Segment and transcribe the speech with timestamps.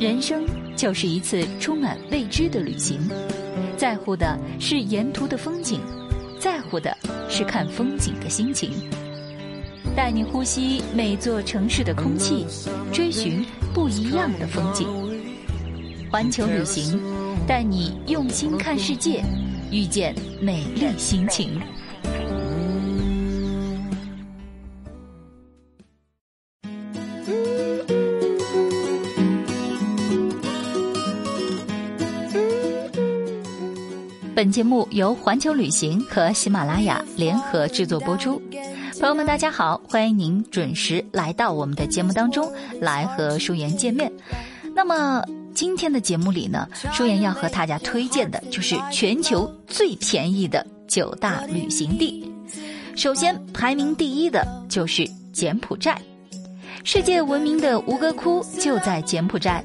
[0.00, 2.98] 人生就是一次充满未知的旅行，
[3.76, 5.78] 在乎的是沿途的风景，
[6.38, 6.96] 在乎的
[7.28, 8.72] 是看风景的心情。
[9.94, 12.46] 带你呼吸每座城市的空气，
[12.90, 13.44] 追寻
[13.74, 14.88] 不一样的风景。
[16.10, 16.98] 环球旅行，
[17.46, 19.22] 带你用心看世界，
[19.70, 21.60] 遇见美丽心情。
[34.40, 38.40] 本节目由环球旅行和喜马拉雅联合制作播出。
[38.98, 44.10] 朋友们，大家好，欢迎您准时来到我们的节目当中来和舒言见面。
[44.74, 45.22] 那么
[45.54, 52.26] 今天的节目里呢，舒言要和大家推荐的就是全球最便宜的九大旅行地。
[52.96, 56.00] 首先排名第一的就是柬埔寨，
[56.82, 59.62] 世界闻名的吴哥窟就在柬埔寨，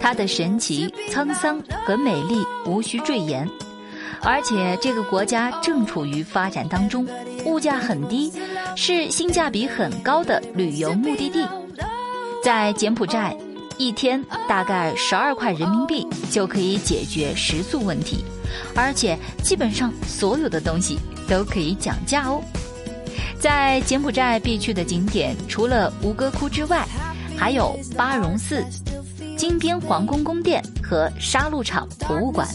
[0.00, 3.48] 它的神奇、沧桑和美丽无需赘言。
[4.22, 7.06] 而且这个国家正处于发展当中，
[7.44, 8.32] 物价很低，
[8.76, 11.46] 是性价比很高的旅游目的地。
[12.42, 13.36] 在柬埔寨，
[13.76, 18.24] 一天大概十二块人民币就可以解决食宿问题，
[18.74, 22.42] 而且基本上所有的东西都可以讲价哦。
[23.38, 26.86] 在柬埔寨必去的景点，除了吴哥窟之外，
[27.36, 28.62] 还有巴戎寺、
[29.36, 32.46] 金边皇宫宫殿和沙鹿场博物馆。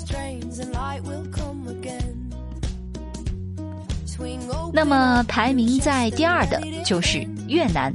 [4.74, 7.94] 那么排名在第二的就是越南。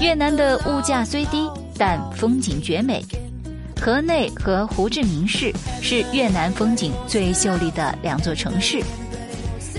[0.00, 3.04] 越南的物价虽低，但风景绝美。
[3.80, 8.82] 河内和胡志明市是越南风景最秀丽的两座城市。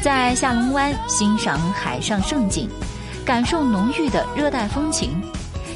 [0.02, 2.70] 在下龙湾欣赏海上盛景，
[3.26, 5.22] 感受浓郁的热带风情，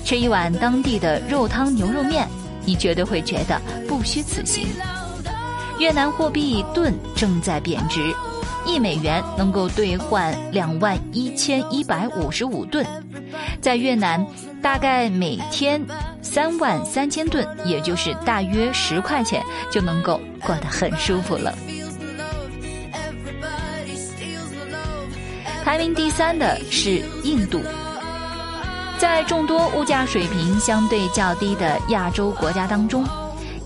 [0.06, 2.28] 吃一碗当地的肉汤牛肉面，
[2.66, 4.68] 你绝对会觉得不虚此行。
[5.80, 8.14] 越南货币盾正在贬值。
[8.66, 12.86] 一美元能够兑换两万一千一百五十五吨，
[13.62, 14.26] 在越南
[14.62, 15.84] 大概每天
[16.22, 21.54] 三万三千吨，也就是大约十块钱就能够过得很舒服了。
[25.64, 27.62] 排名第三的是印度，
[28.98, 33.06] 在众多物价水平相对较低的亚洲国家当中，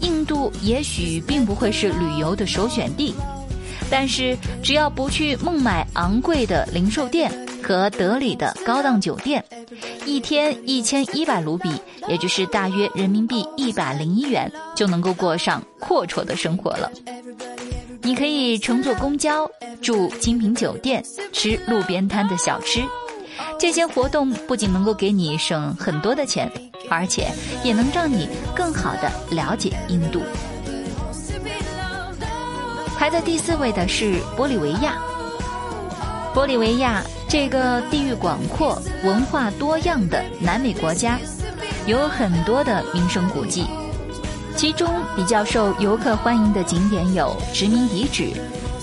[0.02, 3.16] 印度也许并不会是旅游的首选地。
[3.90, 7.32] 但是，只要不去孟买昂贵的零售店
[7.64, 9.44] 和德里的高档酒店，
[10.06, 11.72] 一天一千一百卢比，
[12.08, 16.92] 也就是大约人民币一百零一元，就能够过上阔绰的生活了。
[18.02, 19.50] 你可以乘坐公交，
[19.82, 22.82] 住精品酒店，吃路边摊的小吃。
[23.60, 26.52] 这些活动不仅能够给你省很多的钱，
[26.90, 27.28] 而且
[27.64, 30.22] 也能让你更好的了解印度。
[32.98, 34.96] 排在第四位的是玻利维亚。
[36.34, 41.20] 玻利维亚这个地域广阔、文化多样的南美国家，
[41.86, 43.68] 有很多的名胜古迹，
[44.56, 48.32] 其中比较受游客欢迎的景点有殖民遗址、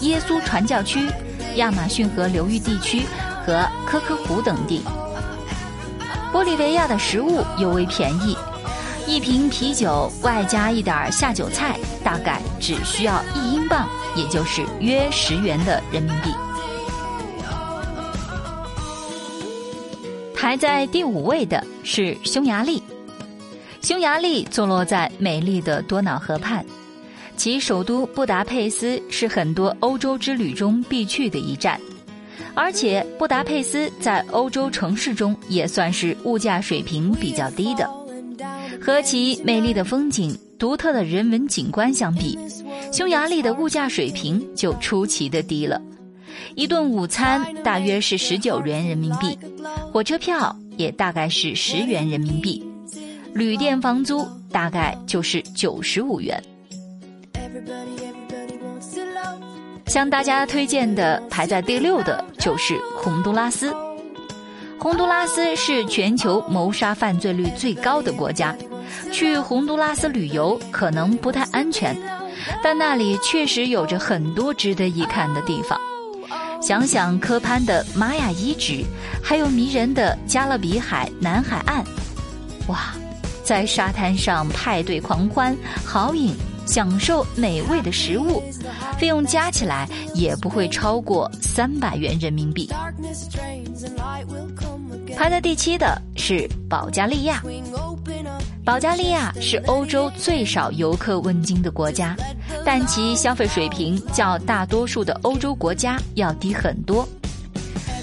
[0.02, 1.08] 耶稣传教区、
[1.56, 3.02] 亚马逊河流域地区
[3.44, 4.84] 和科科湖等地。
[6.32, 8.36] 玻利维亚的食物尤为便宜。
[9.06, 16.30] 一瓶啤酒外加一点下酒菜，大概只需要一英镑，也就是约十元的人民币。
[20.34, 22.82] 排在第五位的是匈牙利。
[23.82, 26.64] 匈牙利坐落在美丽的多瑙河畔，
[27.36, 31.78] 其首都布达佩斯是很多欧洲之旅中必去的一站，
[32.54, 37.86] 而且布达佩斯在欧洲城市中也算是物价水平比较低的。
[38.80, 42.38] 和其美丽的风景、独特的人文景观相比，
[42.92, 45.80] 匈牙利的物价水平就出奇的低了。
[46.54, 49.38] 一顿午餐大约是十九元人民币，
[49.92, 52.64] 火车票也大概是十元人民币，
[53.32, 56.42] 旅店房租大概就是九十五元。
[59.86, 63.72] 向大家推荐的排在第六的就是洪都拉斯。
[64.84, 68.54] 洪都拉斯是全球谋杀犯罪率最高的国家。
[69.10, 71.96] 去洪都拉斯旅游可能不太安全，
[72.62, 75.80] 但那里确实有着很多值得一看的地方。
[76.60, 78.84] 想想科潘的玛雅遗址，
[79.22, 81.82] 还有迷人的加勒比海南海岸，
[82.68, 82.94] 哇，
[83.42, 88.42] 在沙滩上派对狂欢、豪饮、享受美味的食物，
[88.98, 92.68] 费用加起来也不会超过三百元人民币。
[95.16, 97.42] 排在第七的是保加利亚。
[98.64, 102.16] 保加利亚是欧洲最少游客问津的国家，
[102.64, 107.06] 但其消费水平较大多数的欧洲国家要低很多。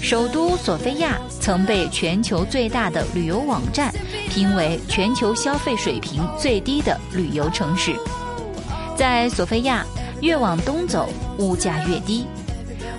[0.00, 3.92] 首都索菲亚曾被全球最大的旅游网站
[4.28, 7.94] 评为全球消费水平最低的旅游城市。
[8.96, 9.84] 在索菲亚，
[10.20, 11.08] 越往东走，
[11.38, 12.26] 物价越低，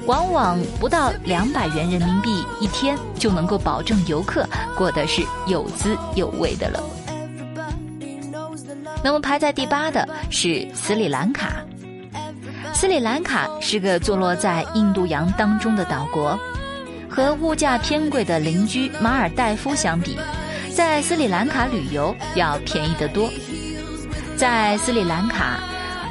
[0.06, 4.48] 往往不到两百元人民币一天就能够保证游客
[4.78, 6.84] 过得是有滋有味的了。
[9.04, 11.54] 那么排在第八的是斯里兰卡。
[12.74, 16.38] 斯里兰卡是个坐落在印度洋当中的岛国。
[17.10, 20.18] 和物价偏贵的邻居马尔代夫相比，
[20.74, 23.30] 在斯里兰卡旅游要便宜得多。
[24.36, 25.60] 在斯里兰卡，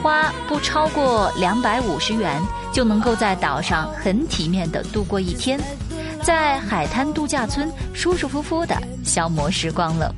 [0.03, 5.61] 花不超过两百五十元就能够在岛上很体面的度过一天，
[6.23, 10.13] 在海滩度假村舒舒服服的消磨时光了。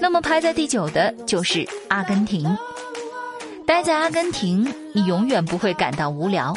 [0.00, 2.56] 那么排在第九的就是阿根廷。
[3.66, 6.54] 待在阿根廷，你永远不会感到无聊。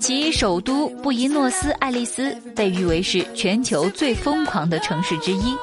[0.00, 5.56] 其首都布宜诺斯艾利斯被誉为是全球最疯狂的城市之一，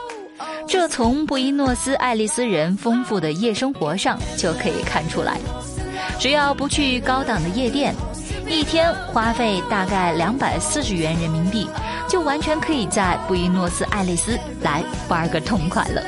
[0.68, 5.38] 这从布宜诺斯艾利斯人丰富的夜生活上就可以看出来。
[6.20, 7.94] 只要不去高档的夜店，
[8.48, 11.70] 一天花费大概两百四十元人民币，
[12.10, 16.02] 就完全可以在布宜诺斯艾利斯来玩个痛快了。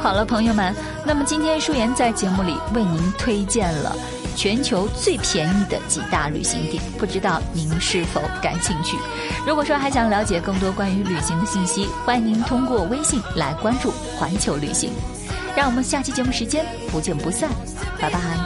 [0.00, 0.74] 好了，朋友们，
[1.06, 3.96] 那么今天舒言在节目里为您推荐了
[4.36, 8.96] 全球最便宜的几大旅行点，不知道您是否感兴趣？
[9.46, 14.90] 如果说还想了解更多关于旅行的信息，欢迎您通过微信来关注环球旅行。
[15.56, 17.48] 让我们下期节目时间不见不散，
[18.00, 18.43] 拜拜。